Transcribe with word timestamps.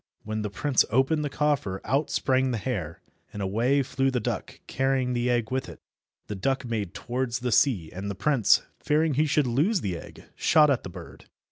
When 0.23 0.41
the 0.41 0.49
prince 0.49 0.83
opened 0.89 1.23
the 1.23 1.29
coffer 1.29 1.79
out 1.85 2.09
sprang 2.09 2.49
the 2.49 2.57
hare, 2.57 3.03
and 3.31 3.39
away 3.39 3.83
flew 3.83 4.09
the 4.09 4.19
duck 4.19 4.59
carrying 4.65 5.13
the 5.13 5.29
egg 5.29 5.51
with 5.51 5.69
it. 5.69 5.79
The 6.25 6.33
duck 6.33 6.65
made 6.65 6.95
towards 6.95 7.41
the 7.41 7.51
sea, 7.51 7.91
and 7.93 8.09
the 8.09 8.15
prince, 8.15 8.63
fearing 8.79 9.13
he 9.13 9.27
should 9.27 9.45
lose 9.45 9.81
the 9.81 9.95
egg, 9.99 10.23
shot 10.33 10.71
at 10.71 10.81
the 10.81 10.89
bird. 10.89 11.25